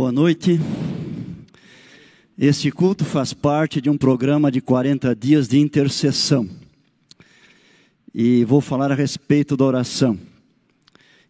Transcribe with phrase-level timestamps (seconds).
[0.00, 0.58] Boa noite.
[2.38, 6.48] Este culto faz parte de um programa de 40 dias de intercessão.
[8.14, 10.18] E vou falar a respeito da oração.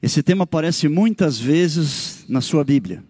[0.00, 3.03] Esse tema aparece muitas vezes na sua Bíblia.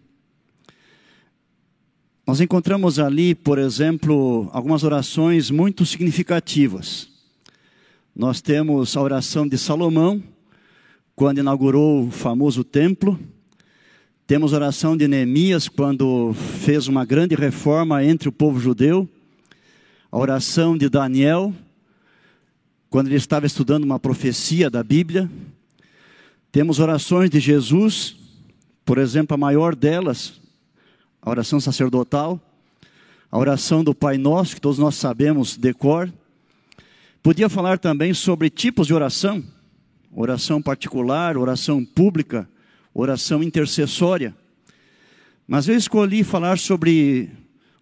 [2.27, 7.07] Nós encontramos ali, por exemplo, algumas orações muito significativas.
[8.17, 10.23] Nós temos a oração de Salomão,
[11.15, 13.21] quando inaugurou o famoso templo.
[14.31, 19.09] Temos a oração de Neemias, quando fez uma grande reforma entre o povo judeu.
[20.09, 21.53] A oração de Daniel,
[22.89, 25.29] quando ele estava estudando uma profecia da Bíblia.
[26.53, 28.15] Temos orações de Jesus,
[28.85, 30.41] por exemplo, a maior delas,
[31.21, 32.41] a oração sacerdotal,
[33.33, 36.09] a oração do Pai Nosso, que todos nós sabemos decor.
[37.21, 39.43] Podia falar também sobre tipos de oração,
[40.15, 42.49] oração particular, oração pública,
[42.95, 44.35] oração intercessória.
[45.47, 47.31] Mas eu escolhi falar sobre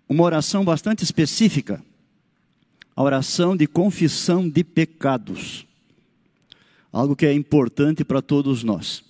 [0.09, 1.83] uma oração bastante específica,
[2.97, 5.67] a oração de confissão de pecados.
[6.91, 9.05] Algo que é importante para todos nós.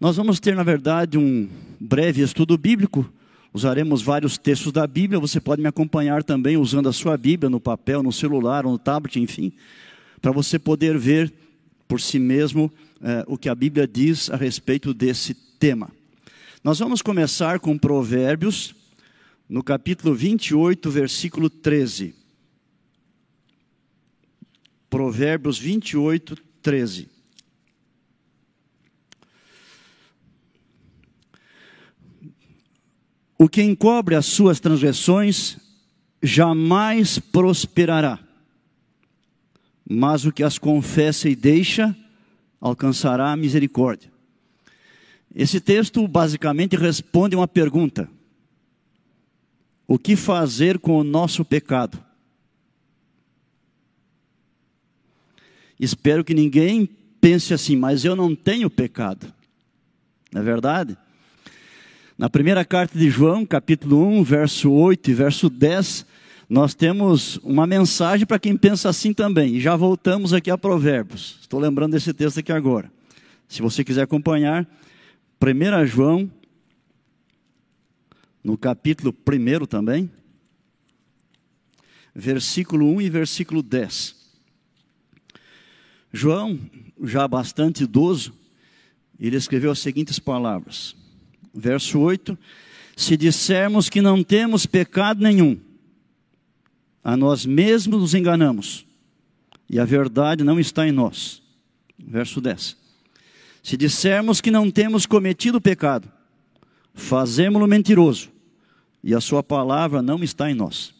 [0.00, 3.08] Nós vamos ter, na verdade, um breve estudo bíblico.
[3.52, 5.20] Usaremos vários textos da Bíblia.
[5.20, 9.20] Você pode me acompanhar também usando a sua Bíblia no papel, no celular no tablet,
[9.20, 9.52] enfim,
[10.20, 11.32] para você poder ver
[11.86, 12.70] por si mesmo
[13.02, 15.90] eh, o que a Bíblia diz a respeito desse tema.
[16.62, 18.74] Nós vamos começar com Provérbios,
[19.48, 22.14] no capítulo 28, versículo 13.
[24.88, 27.08] Provérbios 28, 13.
[33.36, 35.58] O que encobre as suas transgressões
[36.22, 38.18] jamais prosperará,
[39.86, 41.94] mas o que as confessa e deixa
[42.64, 44.10] alcançará a misericórdia.
[45.34, 48.08] Esse texto basicamente responde uma pergunta:
[49.86, 52.02] O que fazer com o nosso pecado?
[55.78, 56.88] Espero que ninguém
[57.20, 59.30] pense assim, mas eu não tenho pecado.
[60.32, 60.96] Não é verdade?
[62.16, 66.06] Na primeira carta de João, capítulo 1, verso 8 e verso 10,
[66.54, 69.56] nós temos uma mensagem para quem pensa assim também.
[69.56, 71.36] E já voltamos aqui a Provérbios.
[71.40, 72.92] Estou lembrando desse texto aqui agora.
[73.48, 74.64] Se você quiser acompanhar,
[75.42, 76.30] 1 João,
[78.44, 80.08] no capítulo 1 também,
[82.14, 84.14] versículo 1 e versículo 10.
[86.12, 86.60] João,
[87.02, 88.32] já bastante idoso,
[89.18, 90.94] ele escreveu as seguintes palavras.
[91.52, 92.38] Verso 8:
[92.94, 95.58] Se dissermos que não temos pecado nenhum,
[97.04, 98.86] a nós mesmos nos enganamos,
[99.68, 101.42] e a verdade não está em nós.
[101.98, 102.76] Verso 10.
[103.62, 106.10] Se dissermos que não temos cometido pecado,
[106.94, 108.30] fazemos-lo mentiroso,
[109.02, 110.94] e a sua palavra não está em nós.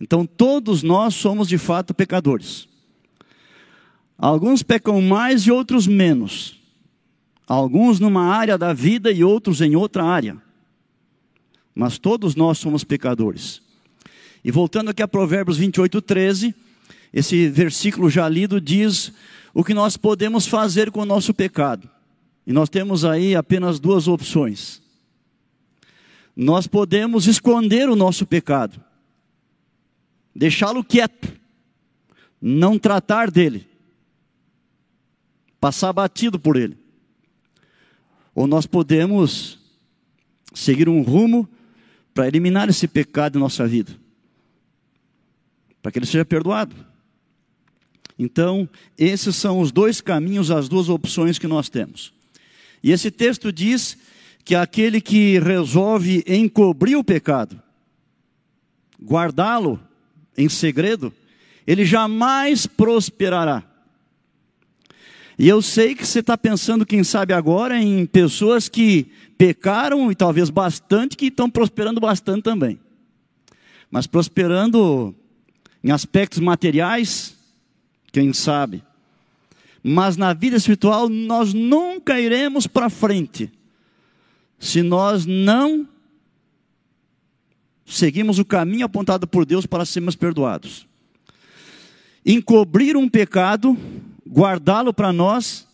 [0.00, 2.68] Então todos nós somos de fato pecadores.
[4.16, 6.60] Alguns pecam mais e outros menos.
[7.46, 10.40] Alguns numa área da vida e outros em outra área.
[11.74, 13.62] Mas todos nós somos pecadores.
[14.44, 16.54] E voltando aqui a Provérbios 28, 13,
[17.12, 19.12] esse versículo já lido diz
[19.52, 21.88] o que nós podemos fazer com o nosso pecado.
[22.46, 24.80] E nós temos aí apenas duas opções.
[26.34, 28.82] Nós podemos esconder o nosso pecado,
[30.34, 31.28] deixá-lo quieto,
[32.40, 33.66] não tratar dele,
[35.60, 36.78] passar batido por ele.
[38.34, 39.58] Ou nós podemos
[40.54, 41.46] seguir um rumo
[42.14, 43.99] para eliminar esse pecado em nossa vida
[45.82, 46.74] para que ele seja perdoado.
[48.18, 48.68] Então,
[48.98, 52.12] esses são os dois caminhos, as duas opções que nós temos.
[52.82, 53.96] E esse texto diz
[54.44, 57.60] que aquele que resolve encobrir o pecado,
[59.02, 59.80] guardá-lo
[60.36, 61.12] em segredo,
[61.66, 63.62] ele jamais prosperará.
[65.38, 70.14] E eu sei que você está pensando, quem sabe agora, em pessoas que pecaram e
[70.14, 72.78] talvez bastante, que estão prosperando bastante também.
[73.90, 75.14] Mas prosperando
[75.82, 77.34] em aspectos materiais,
[78.12, 78.82] quem sabe.
[79.82, 83.50] Mas na vida espiritual nós nunca iremos para frente
[84.58, 85.88] se nós não
[87.86, 90.86] seguimos o caminho apontado por Deus para sermos perdoados.
[92.24, 93.76] Encobrir um pecado,
[94.28, 95.66] guardá-lo para nós,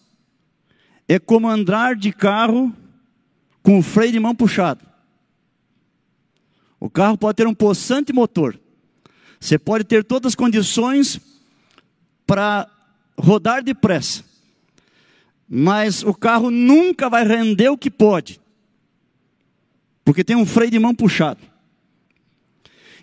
[1.09, 2.73] é como andar de carro
[3.63, 4.87] com o freio de mão puxado.
[6.79, 8.59] O carro pode ter um possante motor,
[9.47, 11.21] você pode ter todas as condições
[12.27, 12.69] para
[13.17, 14.25] rodar depressa,
[15.49, 18.41] mas o carro nunca vai render o que pode,
[20.05, 21.41] porque tem um freio de mão puxado.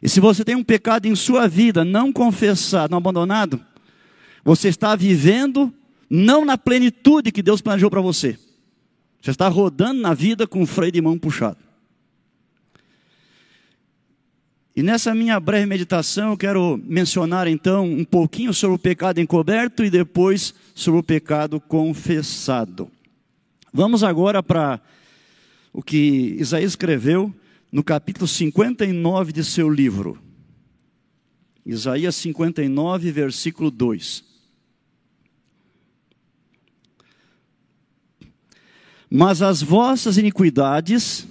[0.01, 3.63] E se você tem um pecado em sua vida não confessado, não abandonado,
[4.43, 5.73] você está vivendo
[6.09, 8.37] não na plenitude que Deus planejou para você.
[9.21, 11.57] Você está rodando na vida com o freio de mão puxado.
[14.75, 19.83] E nessa minha breve meditação eu quero mencionar então um pouquinho sobre o pecado encoberto
[19.83, 22.89] e depois sobre o pecado confessado.
[23.71, 24.81] Vamos agora para
[25.71, 27.31] o que Isaías escreveu
[27.71, 30.17] no capítulo 59 de seu livro.
[31.63, 34.23] Isaías 59, versículo 2.
[39.07, 41.27] Mas as vossas iniquidades,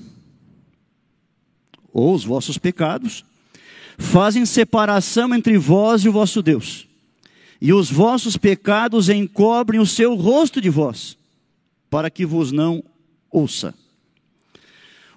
[1.92, 3.24] ou os vossos pecados,
[3.98, 6.88] fazem separação entre vós e o vosso Deus,
[7.60, 11.16] e os vossos pecados encobrem o seu rosto de vós,
[11.88, 12.82] para que vos não
[13.30, 13.74] ouça.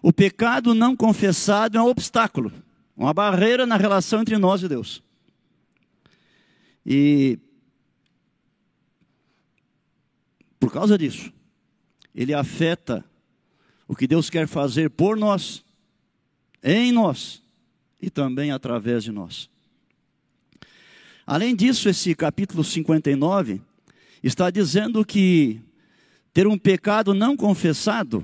[0.02, 2.52] O pecado não confessado é um obstáculo,
[2.96, 5.02] uma barreira na relação entre nós e Deus.
[6.86, 7.40] E
[10.60, 11.34] por causa disso,
[12.14, 13.04] ele afeta
[13.88, 15.64] o que Deus quer fazer por nós,
[16.64, 17.45] em nós
[18.06, 19.50] e também através de nós.
[21.26, 23.60] Além disso, esse capítulo 59
[24.22, 25.60] está dizendo que
[26.32, 28.24] ter um pecado não confessado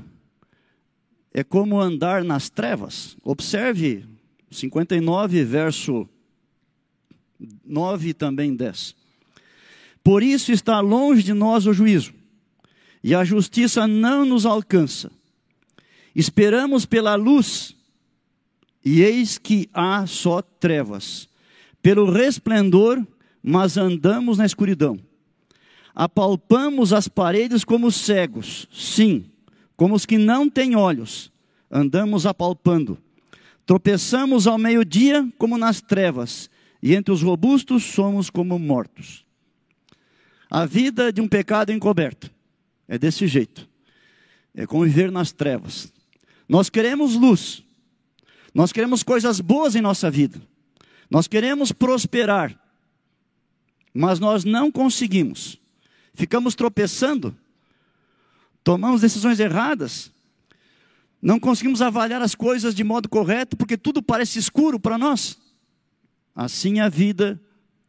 [1.34, 3.18] é como andar nas trevas.
[3.24, 4.06] Observe
[4.52, 6.08] 59, verso
[7.66, 8.96] 9 e também 10.
[10.04, 12.14] Por isso está longe de nós o juízo
[13.04, 15.12] e a justiça não nos alcança.
[16.16, 17.76] Esperamos pela luz,
[18.84, 21.30] e eis que há só trevas.
[21.82, 23.06] Pelo resplendor,
[23.42, 25.00] mas andamos na escuridão.
[25.94, 29.26] Apalpamos as paredes como cegos, sim,
[29.76, 31.32] como os que não têm olhos,
[31.70, 32.98] andamos apalpando.
[33.66, 36.50] Tropeçamos ao meio-dia como nas trevas,
[36.82, 39.26] e entre os robustos somos como mortos.
[40.50, 42.32] A vida de um pecado encoberto
[42.88, 43.70] é desse jeito.
[44.54, 45.94] É conviver nas trevas.
[46.48, 47.64] Nós queremos luz.
[48.54, 50.42] Nós queremos coisas boas em nossa vida.
[51.10, 52.58] Nós queremos prosperar.
[53.94, 55.60] Mas nós não conseguimos.
[56.14, 57.36] Ficamos tropeçando.
[58.64, 60.12] Tomamos decisões erradas.
[61.22, 65.38] Não conseguimos avaliar as coisas de modo correto porque tudo parece escuro para nós.
[66.36, 67.40] Assim é a vida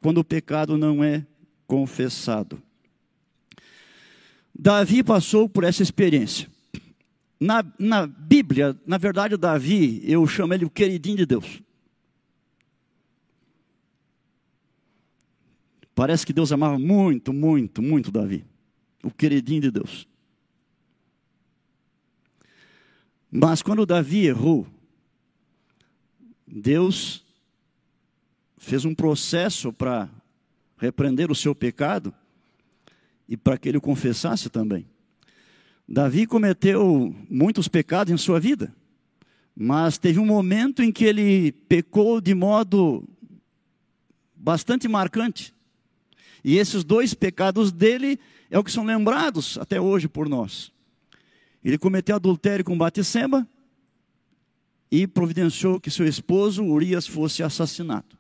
[0.01, 1.25] quando o pecado não é
[1.67, 2.63] confessado.
[4.55, 6.49] Davi passou por essa experiência.
[7.43, 11.61] Na, na Bíblia, na verdade, Davi, eu chamo ele o queridinho de Deus.
[15.93, 18.47] Parece que Deus amava muito, muito, muito Davi.
[19.03, 20.07] O queridinho de Deus.
[23.29, 24.65] Mas quando Davi errou,
[26.47, 27.25] Deus
[28.57, 30.09] fez um processo para
[30.79, 32.15] repreender o seu pecado
[33.29, 34.92] e para que ele o confessasse também.
[35.89, 38.75] Davi cometeu muitos pecados em sua vida,
[39.55, 43.07] mas teve um momento em que ele pecou de modo
[44.35, 45.55] bastante marcante.
[46.45, 48.19] E esses dois pecados dele
[48.51, 50.73] é o que são lembrados até hoje por nós.
[51.65, 53.47] Ele cometeu adultério com Batisseba
[54.91, 58.19] e providenciou que seu esposo Urias fosse assassinado.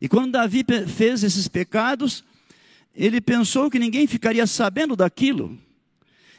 [0.00, 2.24] E quando Davi fez esses pecados,
[2.94, 5.58] ele pensou que ninguém ficaria sabendo daquilo.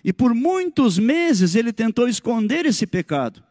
[0.04, 3.44] E por muitos meses ele tentou esconder esse pecado.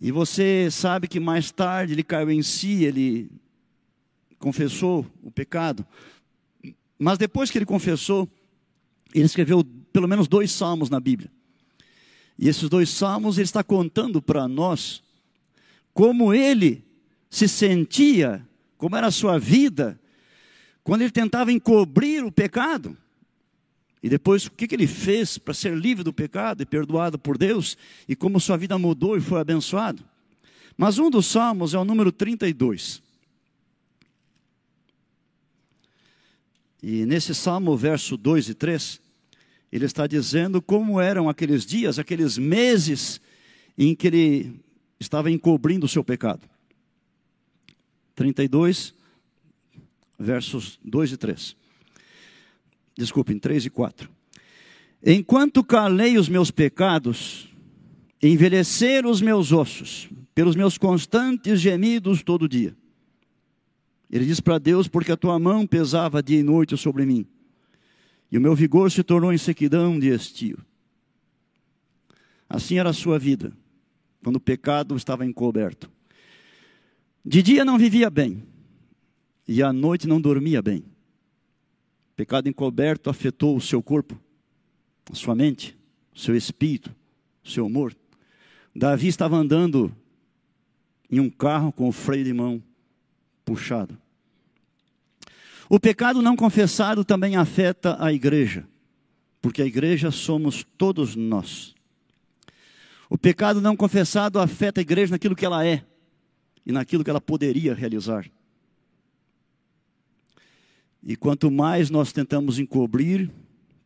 [0.00, 3.30] E você sabe que mais tarde ele caiu em si, ele
[4.38, 5.86] confessou o pecado.
[6.98, 8.28] Mas depois que ele confessou,
[9.14, 11.30] ele escreveu pelo menos dois salmos na Bíblia.
[12.38, 15.02] E esses dois salmos ele está contando para nós
[15.94, 16.84] como ele
[17.28, 18.46] se sentia,
[18.78, 20.00] como era a sua vida
[20.84, 22.96] quando ele tentava encobrir o pecado,
[24.02, 27.78] e depois o que, ele fez para ser livre do pecado e perdoado por Deus,
[28.08, 30.02] e como sua vida mudou e foi abençoado.
[30.76, 33.00] Mas um dos salmos é o número 32.
[36.82, 39.00] E nesse salmo, verso 2 e 3,
[39.70, 43.20] ele está dizendo como eram aqueles dias, aqueles meses
[43.78, 44.60] em que ele
[44.98, 46.42] estava encobrindo o seu pecado.
[48.16, 48.94] 32,
[50.18, 51.61] versos 2 e 3.
[52.96, 54.10] Desculpem, 3 e 4.
[55.04, 57.48] Enquanto calei os meus pecados,
[58.22, 62.76] envelheceram os meus ossos, pelos meus constantes gemidos todo dia.
[64.10, 67.26] Ele diz para Deus: Porque a tua mão pesava dia e noite sobre mim,
[68.30, 70.58] e o meu vigor se tornou em sequidão de estio.
[72.48, 73.52] Assim era a sua vida,
[74.22, 75.90] quando o pecado estava encoberto.
[77.24, 78.42] De dia não vivia bem,
[79.48, 80.84] e à noite não dormia bem.
[82.14, 84.20] Pecado encoberto afetou o seu corpo,
[85.10, 85.76] a sua mente,
[86.14, 86.94] o seu espírito,
[87.44, 87.96] o seu humor.
[88.74, 89.94] Davi estava andando
[91.10, 92.62] em um carro com o freio de mão
[93.44, 93.98] puxado.
[95.68, 98.66] O pecado não confessado também afeta a igreja,
[99.40, 101.74] porque a igreja somos todos nós.
[103.08, 105.84] O pecado não confessado afeta a igreja naquilo que ela é
[106.64, 108.26] e naquilo que ela poderia realizar.
[111.04, 113.30] E quanto mais nós tentamos encobrir,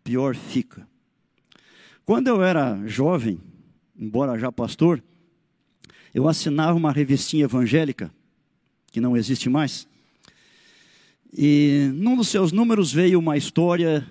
[0.04, 0.86] pior fica.
[2.04, 3.40] Quando eu era jovem,
[3.98, 5.02] embora já pastor,
[6.14, 8.12] eu assinava uma revistinha evangélica,
[8.92, 9.88] que não existe mais.
[11.32, 14.06] E num dos seus números veio uma história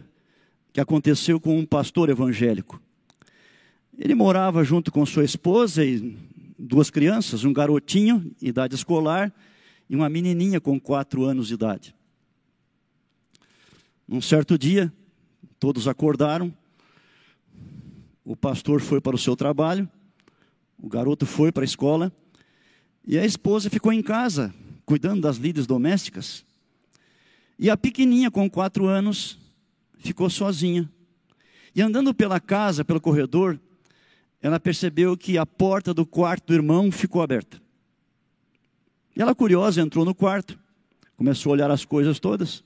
[0.74, 2.82] que aconteceu com um pastor evangélico.
[3.98, 6.18] Ele morava junto com sua esposa e
[6.60, 9.34] duas crianças, um garotinho, idade escolar,
[9.90, 11.95] e uma menininha com quatro anos de idade.
[14.08, 14.94] Num certo dia,
[15.60, 16.54] todos acordaram,
[18.24, 19.90] o pastor foi para o seu trabalho,
[20.78, 22.12] o garoto foi para a escola,
[23.08, 24.54] e a esposa ficou em casa,
[24.86, 26.46] cuidando das lides domésticas.
[27.58, 29.40] E a pequenininha, com quatro anos,
[29.98, 30.90] ficou sozinha.
[31.74, 33.60] E andando pela casa, pelo corredor,
[34.42, 37.60] ela percebeu que a porta do quarto do irmão ficou aberta.
[39.16, 40.60] E ela, curiosa, entrou no quarto,
[41.18, 42.64] começou a olhar as coisas todas.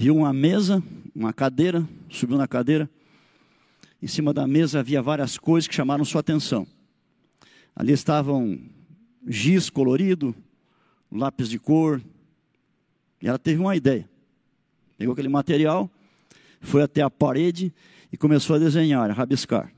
[0.00, 0.80] Viu uma mesa,
[1.12, 2.88] uma cadeira, subiu na cadeira.
[4.00, 6.64] Em cima da mesa havia várias coisas que chamaram sua atenção.
[7.74, 8.60] Ali estavam
[9.26, 10.32] giz colorido,
[11.10, 12.00] lápis de cor,
[13.20, 14.08] e ela teve uma ideia.
[14.96, 15.90] Pegou aquele material,
[16.60, 17.74] foi até a parede
[18.12, 19.72] e começou a desenhar, a rabiscar.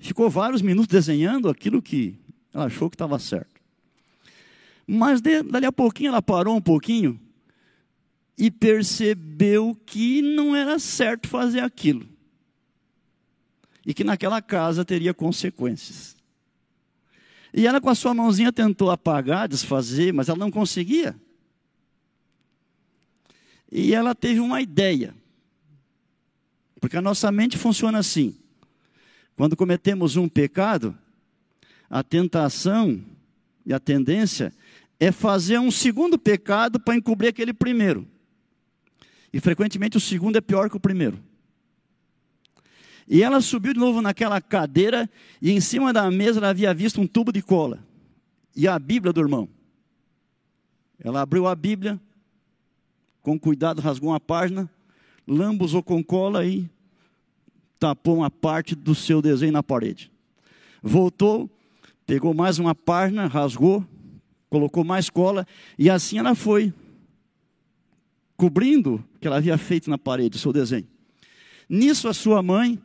[0.00, 2.18] Ficou vários minutos desenhando aquilo que
[2.52, 3.60] ela achou que estava certo.
[4.84, 7.20] Mas de, dali a pouquinho ela parou um pouquinho
[8.40, 12.08] e percebeu que não era certo fazer aquilo.
[13.84, 16.16] E que naquela casa teria consequências.
[17.52, 21.14] E ela com a sua mãozinha tentou apagar, desfazer, mas ela não conseguia.
[23.70, 25.14] E ela teve uma ideia.
[26.80, 28.34] Porque a nossa mente funciona assim.
[29.36, 30.96] Quando cometemos um pecado,
[31.90, 33.04] a tentação
[33.66, 34.50] e a tendência
[34.98, 38.08] é fazer um segundo pecado para encobrir aquele primeiro.
[39.32, 41.18] E frequentemente o segundo é pior que o primeiro.
[43.06, 45.10] E ela subiu de novo naquela cadeira
[45.42, 47.84] e em cima da mesa ela havia visto um tubo de cola
[48.54, 49.48] e a Bíblia do irmão.
[50.98, 52.00] Ela abriu a Bíblia,
[53.22, 54.70] com cuidado rasgou uma página,
[55.26, 56.68] lambuzou com cola e
[57.78, 60.10] tapou uma parte do seu desenho na parede.
[60.82, 61.50] Voltou,
[62.06, 63.84] pegou mais uma página, rasgou,
[64.48, 65.46] colocou mais cola
[65.78, 66.72] e assim ela foi
[68.40, 70.88] cobrindo o que ela havia feito na parede, seu desenho.
[71.68, 72.80] Nisso a sua mãe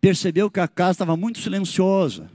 [0.00, 2.30] percebeu que a casa estava muito silenciosa.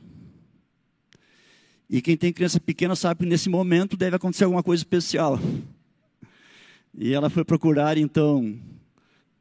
[1.90, 5.40] E quem tem criança pequena sabe que nesse momento deve acontecer alguma coisa especial.
[6.94, 8.60] E ela foi procurar, então,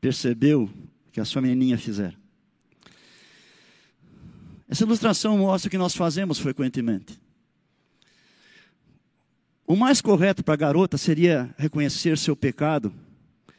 [0.01, 0.71] percebeu
[1.11, 2.17] que a sua menininha fizeram.
[4.69, 7.21] Essa ilustração mostra o que nós fazemos frequentemente.
[9.67, 12.93] O mais correto para a garota seria reconhecer seu pecado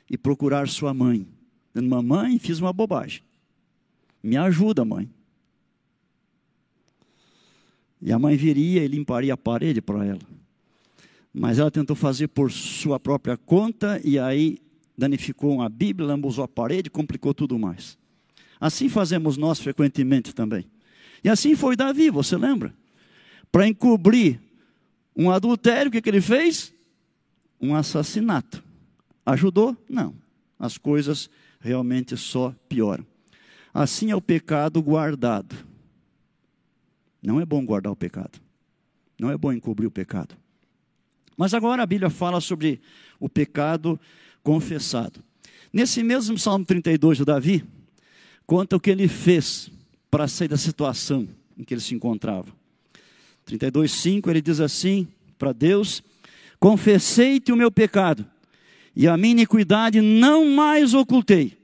[0.10, 1.28] e procurar sua mãe.
[1.74, 3.22] Dizendo, mamãe, fiz uma bobagem.
[4.22, 5.10] Me ajuda, mãe.
[8.00, 10.22] E a mãe viria e limparia a parede para ela.
[11.34, 14.60] Mas ela tentou fazer por sua própria conta e aí
[14.96, 17.98] danificou a Bíblia, lambuzou a parede, complicou tudo mais.
[18.60, 20.66] Assim fazemos nós frequentemente também.
[21.24, 22.74] E assim foi Davi, você lembra?
[23.52, 24.40] Para encobrir
[25.16, 26.74] um adultério, o que, que ele fez?
[27.60, 28.64] Um assassinato.
[29.26, 29.76] Ajudou?
[29.90, 30.14] Não.
[30.60, 31.30] As coisas
[31.60, 33.06] realmente só pioram.
[33.74, 35.56] Assim é o pecado guardado.
[37.22, 38.40] Não é bom guardar o pecado.
[39.20, 40.36] Não é bom encobrir o pecado.
[41.38, 42.82] Mas agora a Bíblia fala sobre
[43.20, 44.00] o pecado
[44.44, 45.24] confessado.
[45.74, 47.66] Nesse mesmo Salmo 32 de Davi,
[48.46, 49.70] conta o que ele fez
[50.10, 52.48] para sair da situação em que ele se encontrava.
[53.46, 56.04] 32:5 ele diz assim para Deus:
[56.60, 58.25] Confessei-te o meu pecado,
[58.96, 61.58] e a minha iniquidade não mais ocultei.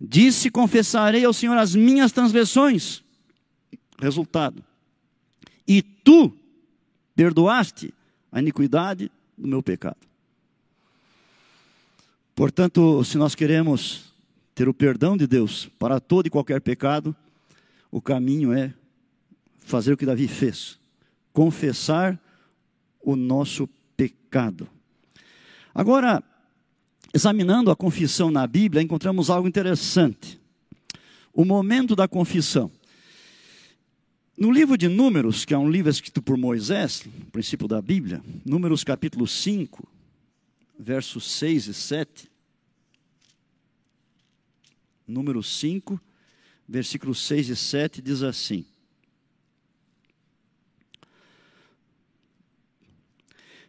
[0.00, 3.02] Disse: Confessarei ao Senhor as minhas transgressões.
[3.98, 4.62] Resultado:
[5.66, 6.32] E tu
[7.14, 7.92] perdoaste
[8.30, 9.96] a iniquidade do meu pecado.
[12.34, 14.12] Portanto, se nós queremos
[14.54, 17.16] ter o perdão de Deus para todo e qualquer pecado,
[17.90, 18.74] o caminho é
[19.58, 20.78] fazer o que Davi fez:
[21.36, 22.18] confessar
[22.98, 24.66] o nosso pecado.
[25.74, 26.24] Agora,
[27.12, 30.40] examinando a confissão na Bíblia, encontramos algo interessante.
[31.34, 32.70] O momento da confissão.
[34.34, 38.82] No livro de Números, que é um livro escrito por Moisés, princípio da Bíblia, Números
[38.82, 39.86] capítulo 5,
[40.78, 42.30] versos 6 e 7.
[45.06, 46.00] Números 5,
[46.66, 48.64] versículos 6 e 7 diz assim: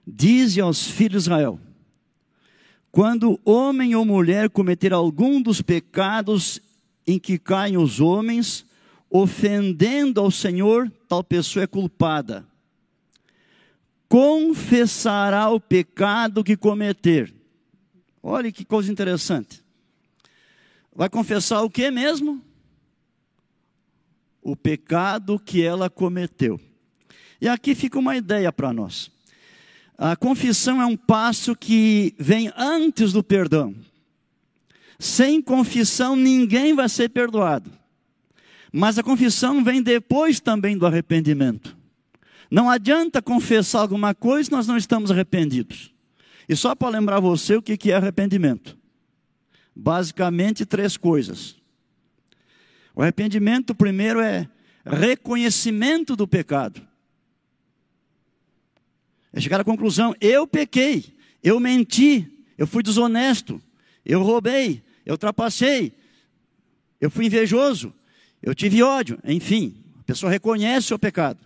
[0.10, 1.60] Dize aos filhos de Israel:
[2.90, 6.62] quando homem ou mulher cometer algum dos pecados
[7.06, 8.66] em que caem os homens,
[9.10, 12.48] ofendendo ao Senhor, tal pessoa é culpada.
[14.08, 17.34] Confessará o pecado que cometer.
[18.24, 19.62] Olha que coisa interessante.
[20.96, 22.42] Vai confessar o que mesmo?
[24.42, 26.60] O pecado que ela cometeu.
[27.42, 29.12] E aqui fica uma ideia para nós.
[29.98, 33.74] A confissão é um passo que vem antes do perdão.
[35.00, 37.72] Sem confissão, ninguém vai ser perdoado.
[38.72, 41.76] Mas a confissão vem depois também do arrependimento.
[42.50, 45.92] Não adianta confessar alguma coisa se nós não estamos arrependidos.
[46.48, 48.78] E só para lembrar você o que é arrependimento.
[49.76, 51.56] Basicamente, três coisas.
[52.96, 54.48] O arrependimento, primeiro, é
[54.86, 56.82] reconhecimento do pecado.
[59.38, 62.28] É chegar à conclusão: eu pequei, eu menti,
[62.58, 63.62] eu fui desonesto,
[64.04, 65.94] eu roubei, eu trapacei,
[67.00, 67.94] eu fui invejoso,
[68.42, 71.38] eu tive ódio, enfim, a pessoa reconhece o seu pecado.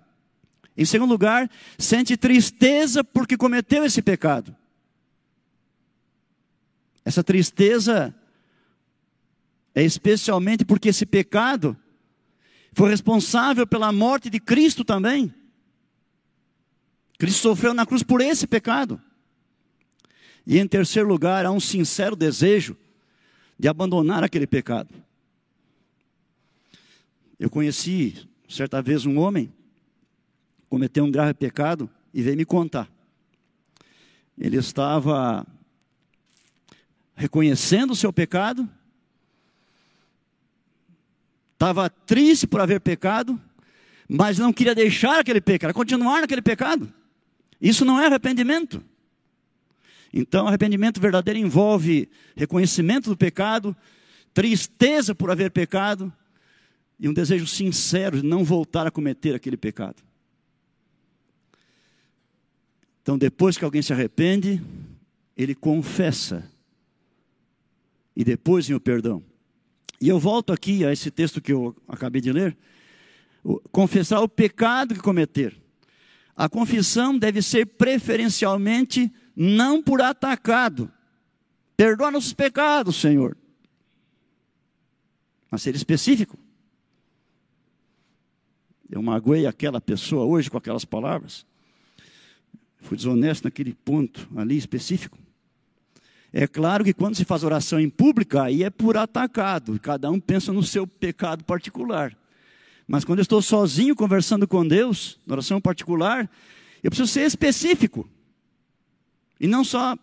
[0.77, 4.55] Em segundo lugar, sente tristeza porque cometeu esse pecado.
[7.03, 8.15] Essa tristeza
[9.75, 11.75] é especialmente porque esse pecado
[12.71, 15.33] foi responsável pela morte de Cristo também.
[17.21, 18.99] Cristo sofreu na cruz por esse pecado.
[20.43, 22.75] E em terceiro lugar, há um sincero desejo
[23.59, 24.91] de abandonar aquele pecado.
[27.39, 29.53] Eu conheci certa vez um homem,
[30.67, 32.89] cometeu um grave pecado e veio me contar.
[34.35, 35.45] Ele estava
[37.15, 38.67] reconhecendo o seu pecado,
[41.53, 43.39] estava triste por haver pecado,
[44.09, 46.91] mas não queria deixar aquele pecado, continuar naquele pecado.
[47.61, 48.83] Isso não é arrependimento.
[50.11, 53.75] Então, arrependimento verdadeiro envolve reconhecimento do pecado,
[54.33, 56.11] tristeza por haver pecado
[56.99, 60.03] e um desejo sincero de não voltar a cometer aquele pecado.
[63.01, 64.61] Então, depois que alguém se arrepende,
[65.37, 66.49] ele confessa
[68.15, 69.23] e depois vem o perdão.
[69.99, 72.57] E eu volto aqui a esse texto que eu acabei de ler.
[73.71, 75.60] Confessar o pecado que cometer.
[76.35, 80.91] A confissão deve ser preferencialmente não por atacado.
[81.75, 83.37] Perdoa nossos pecados, Senhor.
[85.49, 86.37] Mas ser específico.
[88.89, 91.45] Eu magoei aquela pessoa hoje com aquelas palavras.
[92.79, 95.17] Fui desonesto naquele ponto ali específico.
[96.33, 99.79] É claro que quando se faz oração em pública, aí é por atacado.
[99.79, 102.17] Cada um pensa no seu pecado particular.
[102.87, 106.29] Mas quando eu estou sozinho conversando com Deus, na oração particular,
[106.83, 108.09] eu preciso ser específico.
[109.39, 109.97] E não só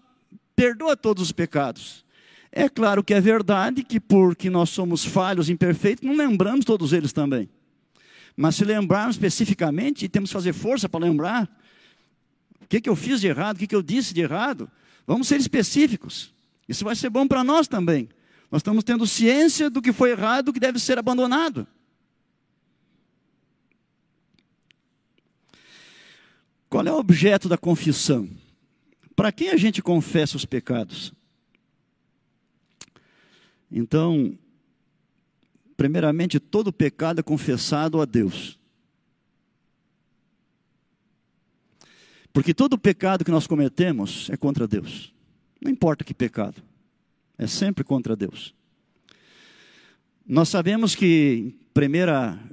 [0.56, 2.04] perdoa todos os pecados.
[2.50, 7.12] É claro que é verdade que porque nós somos falhos, imperfeitos, não lembramos todos eles
[7.12, 7.48] também.
[8.36, 11.48] Mas se lembrarmos especificamente, e temos que fazer força para lembrar,
[12.60, 14.70] o que, que eu fiz de errado, o que, que eu disse de errado,
[15.06, 16.32] vamos ser específicos.
[16.68, 18.08] Isso vai ser bom para nós também.
[18.50, 21.66] Nós estamos tendo ciência do que foi errado, do que deve ser abandonado.
[26.68, 28.28] Qual é o objeto da confissão?
[29.16, 31.12] Para quem a gente confessa os pecados?
[33.70, 34.38] Então,
[35.76, 38.58] primeiramente, todo pecado é confessado a Deus.
[42.32, 45.12] Porque todo pecado que nós cometemos é contra Deus.
[45.60, 46.62] Não importa que pecado,
[47.36, 48.54] é sempre contra Deus.
[50.24, 51.88] Nós sabemos que em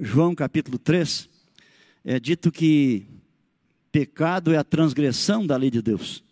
[0.00, 1.28] 1 João capítulo 3
[2.04, 3.06] é dito que
[3.96, 6.22] Pecado é a transgressão da lei de Deus.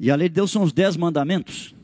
[0.00, 1.74] E a lei de Deus são os dez mandamentos.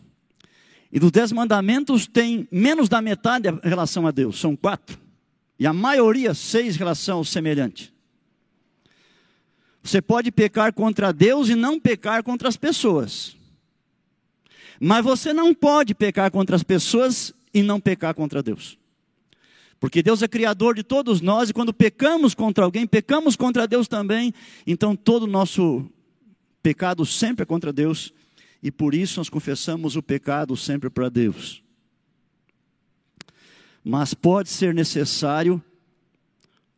[0.90, 4.98] E dos dez mandamentos tem menos da metade em relação a Deus, são quatro.
[5.58, 7.92] E a maioria, seis em relação ao semelhante.
[9.82, 13.36] Você pode pecar contra Deus e não pecar contra as pessoas.
[14.80, 18.78] Mas você não pode pecar contra as pessoas em não pecar contra Deus.
[19.80, 23.88] Porque Deus é criador de todos nós e quando pecamos contra alguém, pecamos contra Deus
[23.88, 24.32] também.
[24.66, 25.90] Então todo o nosso
[26.62, 28.12] pecado sempre é contra Deus
[28.62, 31.62] e por isso nós confessamos o pecado sempre para Deus.
[33.82, 35.62] Mas pode ser necessário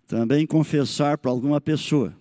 [0.07, 2.17] também confessar para alguma pessoa.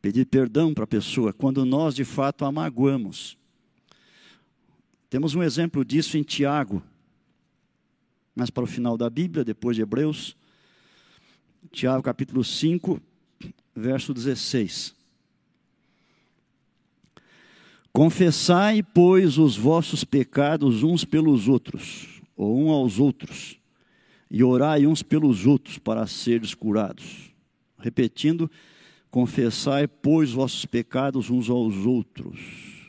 [0.00, 3.36] Pedir perdão para a pessoa quando nós de fato a magoamos.
[5.10, 6.82] Temos um exemplo disso em Tiago,
[8.34, 10.36] mas para o final da Bíblia, depois de Hebreus,
[11.70, 13.00] Tiago capítulo 5,
[13.74, 14.94] verso 16.
[17.92, 23.58] Confessai, pois, os vossos pecados uns pelos outros, ou um aos outros,
[24.30, 27.32] e orai uns pelos outros para seres curados.
[27.78, 28.50] Repetindo,
[29.10, 32.81] confessai, pois, vossos pecados uns aos outros.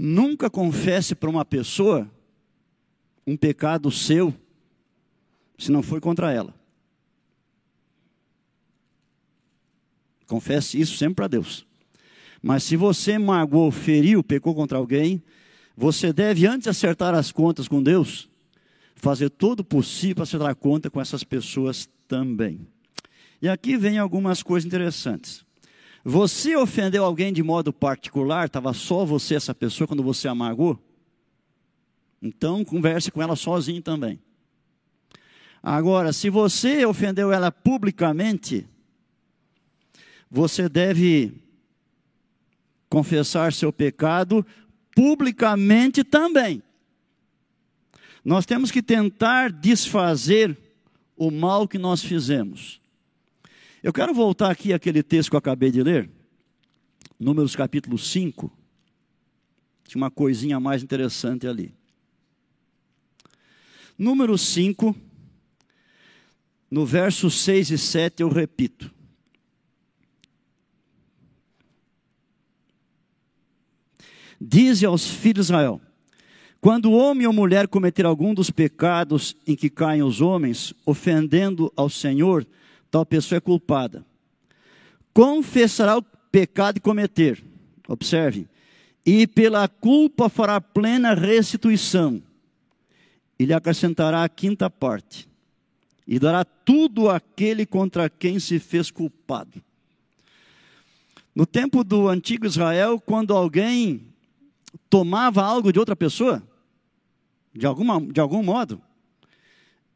[0.00, 2.08] Nunca confesse para uma pessoa
[3.26, 4.32] um pecado seu,
[5.58, 6.54] se não foi contra ela.
[10.24, 11.66] Confesse isso sempre para Deus.
[12.40, 15.20] Mas se você magoou, feriu, pecou contra alguém,
[15.76, 18.30] você deve, antes de acertar as contas com Deus,
[18.94, 22.64] fazer todo o possível para acertar a conta com essas pessoas também.
[23.42, 25.44] E aqui vem algumas coisas interessantes.
[26.04, 30.78] Você ofendeu alguém de modo particular, estava só você, essa pessoa, quando você amagou?
[32.22, 34.18] Então, converse com ela sozinho também.
[35.62, 38.66] Agora, se você ofendeu ela publicamente,
[40.30, 41.32] você deve
[42.88, 44.46] confessar seu pecado
[44.94, 46.62] publicamente também.
[48.24, 50.56] Nós temos que tentar desfazer
[51.16, 52.80] o mal que nós fizemos.
[53.82, 56.10] Eu quero voltar aqui àquele texto que eu acabei de ler,
[57.18, 58.50] Números capítulo 5.
[59.86, 61.74] Tinha uma coisinha mais interessante ali.
[63.96, 64.94] Número 5,
[66.70, 68.92] no verso 6 e 7, eu repito.
[74.40, 75.80] Dize aos filhos de Israel:
[76.60, 81.90] quando homem ou mulher cometer algum dos pecados em que caem os homens, ofendendo ao
[81.90, 82.46] Senhor,
[82.90, 84.04] tal pessoa é culpada.
[85.12, 87.42] Confessará o pecado que cometer.
[87.86, 88.46] Observe.
[89.04, 92.22] E pela culpa fará plena restituição.
[93.38, 95.28] E lhe acrescentará a quinta parte.
[96.06, 99.62] E dará tudo àquele contra quem se fez culpado.
[101.34, 104.08] No tempo do antigo Israel, quando alguém
[104.90, 106.42] tomava algo de outra pessoa,
[107.54, 108.80] de, alguma, de algum modo,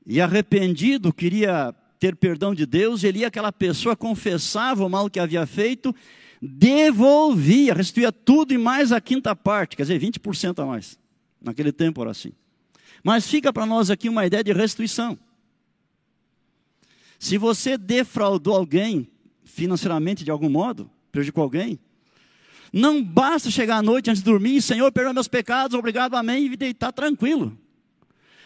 [0.06, 5.46] e arrependido queria ter perdão de Deus, ele aquela pessoa, confessava o mal que havia
[5.46, 5.94] feito,
[6.40, 10.98] devolvia, restituía tudo e mais a quinta parte, quer dizer, 20% a mais.
[11.40, 12.32] Naquele tempo era assim.
[13.04, 15.16] Mas fica para nós aqui uma ideia de restituição.
[17.20, 19.08] Se você defraudou alguém
[19.44, 21.78] financeiramente de algum modo, prejudicou alguém,
[22.72, 26.56] não basta chegar à noite antes de dormir, Senhor, perdoa meus pecados, obrigado, amém, e
[26.56, 27.56] deitar tranquilo.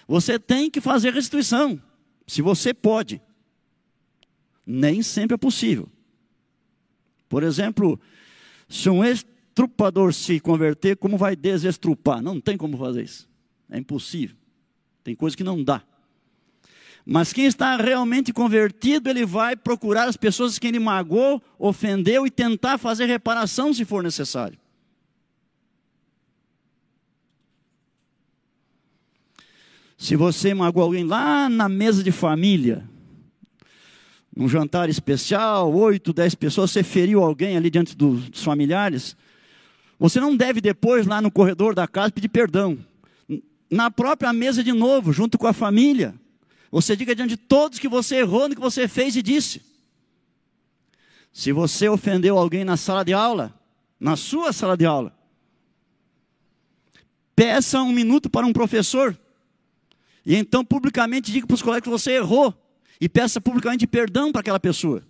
[0.06, 1.80] Você tem que fazer restituição,
[2.26, 3.22] se você pode.
[4.66, 5.88] Nem sempre é possível.
[7.28, 8.00] Por exemplo,
[8.68, 12.20] se um estrupador se converter, como vai desestrupar?
[12.20, 13.28] Não tem como fazer isso.
[13.70, 14.36] É impossível.
[15.04, 15.82] Tem coisa que não dá.
[17.04, 22.30] Mas quem está realmente convertido, ele vai procurar as pessoas que ele magoou, ofendeu e
[22.30, 24.58] tentar fazer reparação se for necessário.
[29.96, 32.88] Se você magoou alguém lá na mesa de família,
[34.36, 39.16] num jantar especial, oito, dez pessoas, você feriu alguém ali diante dos familiares,
[39.98, 42.78] você não deve depois lá no corredor da casa pedir perdão.
[43.70, 46.14] Na própria mesa de novo, junto com a família.
[46.70, 49.62] Você diga diante de todos que você errou no que você fez e disse.
[51.32, 53.58] Se você ofendeu alguém na sala de aula,
[53.98, 55.16] na sua sala de aula,
[57.34, 59.18] peça um minuto para um professor.
[60.24, 62.54] E então publicamente diga para os colegas que você errou.
[63.00, 65.02] E peça publicamente perdão para aquela pessoa.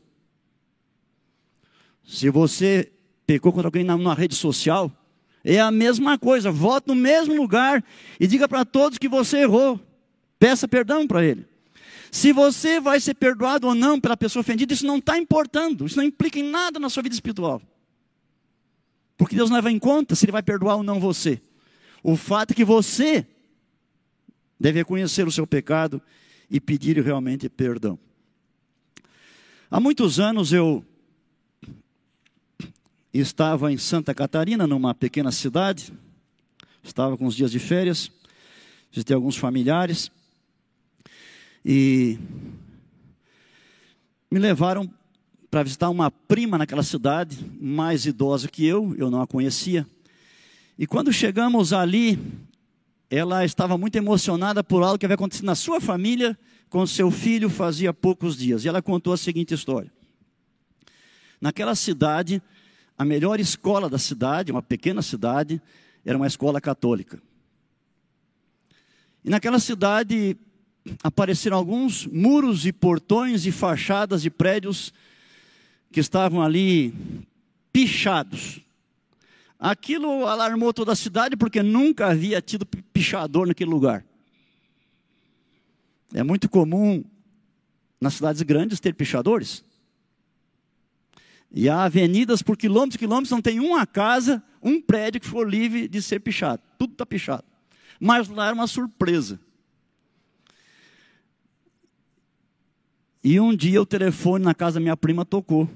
[2.04, 2.92] Se você
[3.26, 4.90] pecou contra alguém na, na rede social,
[5.44, 6.50] é a mesma coisa.
[6.50, 7.84] Vote no mesmo lugar
[8.18, 9.80] e diga para todos que você errou.
[10.38, 11.46] Peça perdão para ele.
[12.10, 15.96] Se você vai ser perdoado ou não pela pessoa ofendida, isso não está importando, isso
[15.96, 17.60] não implica em nada na sua vida espiritual.
[19.16, 21.40] Porque Deus não leva em conta se Ele vai perdoar ou não você.
[22.02, 23.26] O fato é que você
[24.58, 26.00] deve reconhecer o seu pecado
[26.50, 27.98] e pedir realmente perdão.
[29.70, 30.84] Há muitos anos eu
[33.12, 35.92] estava em Santa Catarina, numa pequena cidade,
[36.82, 38.10] estava com os dias de férias,
[38.92, 40.10] visitei alguns familiares,
[41.64, 42.18] e
[44.30, 44.88] me levaram
[45.50, 49.86] para visitar uma prima naquela cidade, mais idosa que eu, eu não a conhecia.
[50.78, 52.18] E quando chegamos ali,
[53.10, 56.36] ela estava muito emocionada por algo que havia acontecido na sua família
[56.68, 58.64] com seu filho fazia poucos dias.
[58.64, 59.90] E ela contou a seguinte história.
[61.40, 62.42] Naquela cidade,
[62.98, 65.60] a melhor escola da cidade, uma pequena cidade,
[66.04, 67.20] era uma escola católica.
[69.24, 70.36] E naquela cidade
[71.02, 74.92] apareceram alguns muros e portões e fachadas de prédios
[75.92, 76.94] que estavam ali
[77.72, 78.60] pichados.
[79.58, 84.04] Aquilo alarmou toda a cidade porque nunca havia tido pichador naquele lugar.
[86.12, 87.04] É muito comum
[88.00, 89.64] nas cidades grandes ter pichadores.
[91.50, 95.48] E há avenidas por quilômetros e quilômetros, não tem uma casa, um prédio que for
[95.48, 96.62] livre de ser pichado.
[96.78, 97.44] Tudo está pichado.
[97.98, 99.40] Mas lá era uma surpresa.
[103.24, 105.68] E um dia o telefone na casa da minha prima tocou.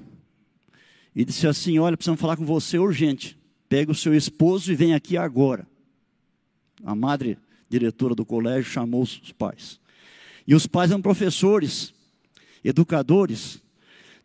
[1.15, 3.40] E disse assim: Olha, precisamos falar com você urgente.
[3.71, 5.65] Pega o seu esposo e vem aqui agora.
[6.83, 7.37] A madre
[7.69, 9.79] diretora do colégio chamou os pais.
[10.45, 11.93] E os pais eram professores,
[12.65, 13.63] educadores.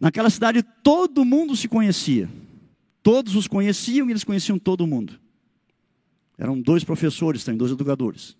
[0.01, 2.29] Naquela cidade todo mundo se conhecia.
[3.05, 5.17] Todos os conheciam e eles conheciam todo mundo.
[6.37, 8.37] Eram dois professores também, dois educadores.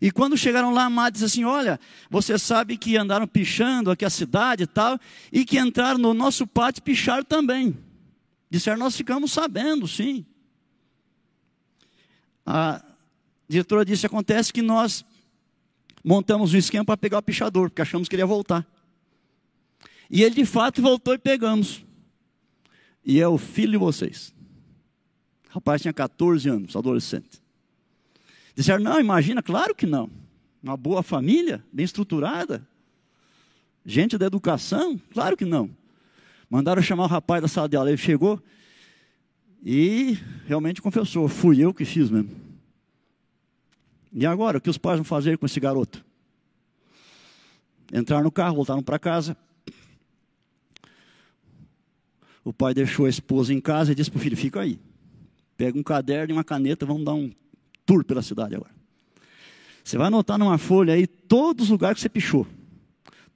[0.00, 4.06] E quando chegaram lá, a Má disse assim: Olha, você sabe que andaram pichando aqui
[4.06, 4.98] a cidade e tal,
[5.30, 7.76] e que entraram no nosso pátio e picharam também.
[8.54, 10.24] Disseram: Nós ficamos sabendo, sim.
[12.46, 12.84] A
[13.48, 15.04] diretora disse: Acontece que nós
[16.04, 18.64] montamos um esquema para pegar o pichador, porque achamos que ele ia voltar.
[20.08, 21.84] E ele de fato voltou e pegamos.
[23.04, 24.32] E é o filho de vocês.
[25.50, 27.42] O rapaz tinha 14 anos, adolescente.
[28.54, 30.08] Disseram, não, imagina, claro que não.
[30.62, 32.64] Uma boa família, bem estruturada.
[33.84, 35.76] Gente da educação, claro que não.
[36.48, 38.42] Mandaram chamar o rapaz da sala de aula, ele chegou
[39.64, 42.30] e realmente confessou, fui eu que fiz mesmo.
[44.12, 46.04] E agora, o que os pais vão fazer com esse garoto?
[47.92, 49.36] Entraram no carro, voltaram para casa.
[52.44, 54.78] O pai deixou a esposa em casa e disse para o filho: fica aí.
[55.56, 57.32] Pega um caderno e uma caneta, vamos dar um
[57.86, 58.72] tour pela cidade agora.
[59.82, 62.46] Você vai anotar numa folha aí todos os lugares que você pichou.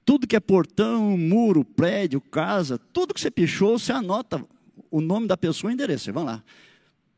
[0.05, 4.43] Tudo que é portão, muro, prédio, casa, tudo que você pichou, você anota
[4.89, 6.11] o nome da pessoa e o endereço.
[6.11, 6.43] Vai lá.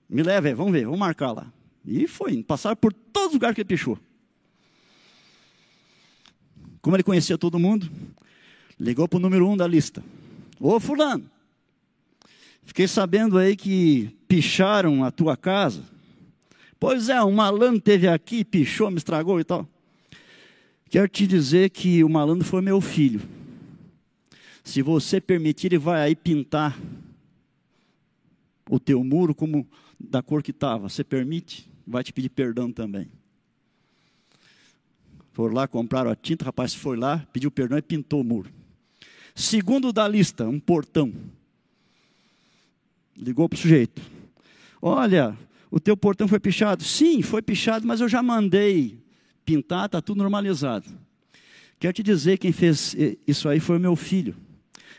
[0.10, 1.52] Me leva aí, vamos ver, vamos marcar lá.
[1.86, 3.98] E foi, passaram por todos os lugares que ele pichou.
[6.82, 7.90] Como ele conhecia todo mundo,
[8.80, 10.04] ligou para o número um da lista.
[10.60, 11.30] Ô fulano,
[12.64, 15.84] fiquei sabendo aí que picharam a tua casa.
[16.80, 19.68] Pois é, um malandro teve aqui, pichou, me estragou e tal.
[20.92, 23.22] Quero te dizer que o malandro foi meu filho.
[24.62, 26.78] Se você permitir, ele vai aí pintar
[28.70, 29.66] o teu muro como
[29.98, 30.90] da cor que estava.
[30.90, 31.66] Você permite?
[31.88, 33.08] Vai te pedir perdão também.
[35.32, 38.52] Foram lá, compraram a tinta, o rapaz foi lá, pediu perdão e pintou o muro.
[39.34, 41.14] Segundo da lista, um portão.
[43.16, 44.02] Ligou para o sujeito.
[44.82, 45.38] Olha,
[45.72, 46.84] o teu portão foi pichado?
[46.84, 49.01] Sim, foi pichado, mas eu já mandei
[49.52, 50.88] pintar, está tudo normalizado.
[51.78, 52.96] Quero te dizer, quem fez
[53.28, 54.36] isso aí foi o meu filho.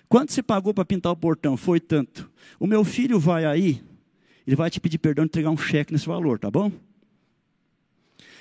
[0.08, 1.56] Quanto você pagou para pintar o portão?
[1.56, 2.30] Foi tanto.
[2.60, 3.82] O meu filho vai aí,
[4.46, 6.70] ele vai te pedir perdão e entregar um cheque nesse valor, tá bom?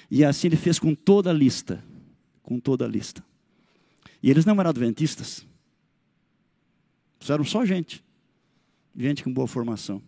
[0.10, 1.82] E assim ele fez com toda a lista.
[2.44, 3.24] Com toda a lista.
[4.22, 5.48] E eles não eram adventistas.
[7.30, 8.04] Eram só gente.
[8.94, 10.02] Gente com boa formação.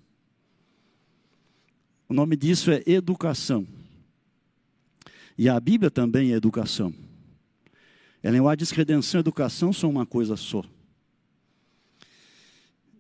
[2.10, 3.66] O nome disso é educação.
[5.38, 6.94] E a Bíblia também é educação.
[8.24, 10.64] Ellen White diz que redenção e educação são uma coisa só.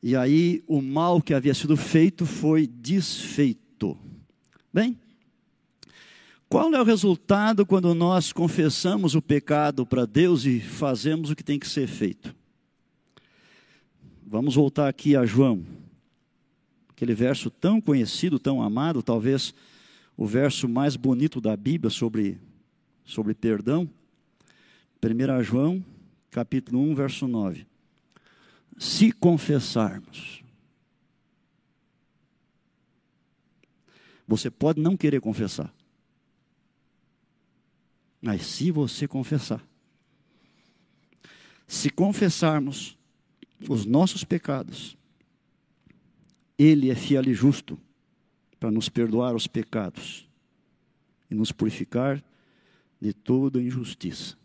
[0.02, 3.98] E aí o mal que havia sido feito foi desfeito.
[4.74, 5.00] Bem,
[6.50, 11.44] qual é o resultado quando nós confessamos o pecado para Deus e fazemos o que
[11.44, 12.36] tem que ser feito?
[14.26, 15.64] Vamos voltar aqui a João
[17.04, 19.54] aquele verso tão conhecido, tão amado, talvez
[20.16, 22.40] o verso mais bonito da Bíblia sobre,
[23.04, 23.90] sobre perdão.
[25.04, 25.84] 1 João,
[26.30, 27.66] capítulo 1, verso 9.
[28.78, 30.44] Se confessarmos,
[34.28, 35.74] você pode não querer confessar,
[38.22, 39.64] mas se você confessar,
[41.68, 42.98] se confessarmos
[43.68, 44.96] os nossos pecados,
[46.58, 47.78] Ele é fiel e justo
[48.64, 50.26] para nos perdoar os pecados
[51.30, 52.24] e nos purificar
[53.02, 54.38] de toda injustiça.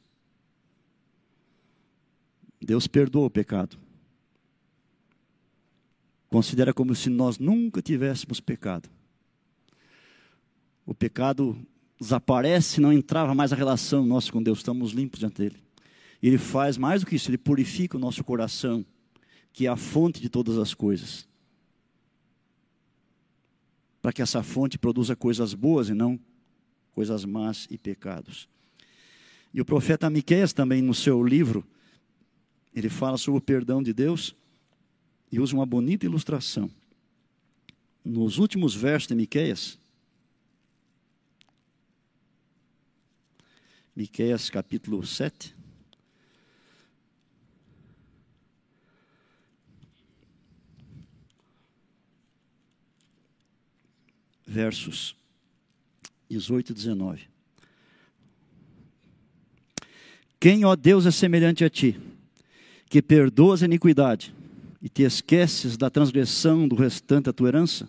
[2.61, 3.79] Deus perdoa o pecado.
[6.29, 8.91] Considera como se nós nunca tivéssemos pecado.
[10.85, 11.57] O pecado
[12.01, 15.63] desaparece, não entrava mais a relação nossa com Deus, estamos limpos diante dele.
[16.21, 18.85] Ele faz mais do que isso, ele purifica o nosso coração,
[19.53, 21.29] que é a fonte de todas as coisas.
[24.01, 26.19] Para que essa fonte produza coisas boas e não
[26.93, 28.49] coisas más e pecados.
[29.53, 31.67] E o profeta Miqueias também no seu livro,
[32.75, 34.35] ele fala sobre o perdão de Deus
[35.31, 36.71] e usa uma bonita ilustração.
[38.05, 39.79] Nos últimos versos de Miqueias,
[43.95, 45.58] Miqueias capítulo 7,
[54.49, 55.15] versos
[56.31, 57.29] 18 e 19.
[60.41, 62.01] Quem, ó Deus, é semelhante a ti,
[62.89, 64.33] que perdoas a iniquidade
[64.81, 67.89] e te esqueces da transgressão do restante da tua herança?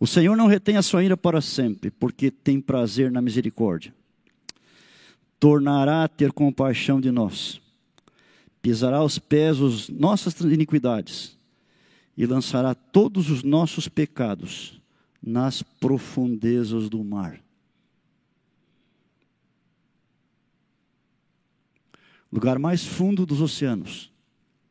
[0.00, 3.94] O Senhor não retém a sua ira para sempre, porque tem prazer na misericórdia.
[5.38, 7.60] Tornará a ter compaixão de nós,
[8.60, 11.36] pisará aos pés as nossas iniquidades
[12.16, 14.79] e lançará todos os nossos pecados
[15.22, 17.40] nas profundezas do mar.
[22.32, 24.10] Lugar mais fundo dos oceanos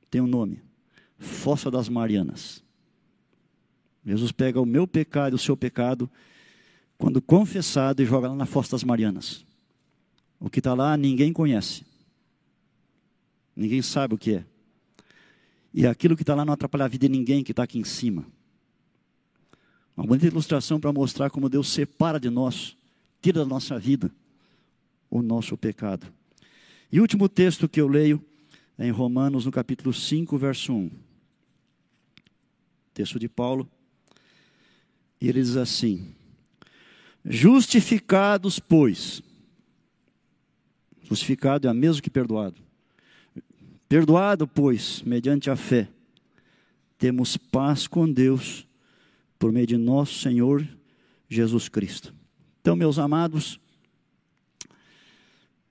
[0.09, 0.61] tem um nome:
[1.17, 2.63] Fossa das Marianas.
[4.05, 6.09] Jesus pega o meu pecado e o seu pecado,
[6.97, 9.45] quando confessado, e joga lá na Fossa das Marianas.
[10.39, 11.85] O que está lá ninguém conhece,
[13.55, 14.45] ninguém sabe o que é.
[15.73, 17.83] E aquilo que está lá não atrapalha a vida de ninguém que está aqui em
[17.83, 18.25] cima.
[19.99, 22.73] Uma bonita ilustração para mostrar como Deus separa de nós,
[23.21, 24.09] tira da nossa vida
[25.11, 26.07] o nosso pecado.
[26.89, 28.23] E o último texto que eu leio
[28.77, 30.89] é em Romanos, no capítulo 5, verso 1.
[32.93, 33.69] Texto de Paulo.
[35.19, 36.15] E ele diz assim:
[37.25, 39.21] Justificados, pois.
[41.03, 42.55] Justificado é a mesmo que perdoado.
[43.89, 45.89] Perdoado, pois, mediante a fé,
[46.97, 48.65] temos paz com Deus
[49.39, 50.67] por meio de nosso Senhor
[51.29, 52.13] Jesus Cristo.
[52.59, 53.59] Então, meus amados,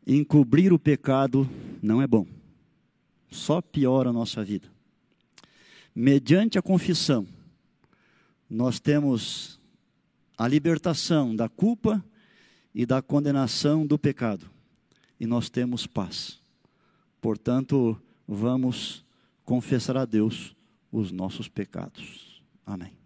[0.06, 1.48] encobrir o pecado
[1.82, 2.26] não é bom,
[3.30, 4.68] só piora a nossa vida.
[5.94, 7.26] Mediante a confissão,
[8.48, 9.60] nós temos
[10.36, 12.02] a libertação da culpa
[12.74, 14.48] e da condenação do pecado,
[15.20, 16.40] e nós temos paz.
[17.20, 19.04] Portanto, vamos
[19.44, 20.54] confessar a Deus
[20.90, 22.42] os nossos pecados.
[22.64, 22.98] Amém.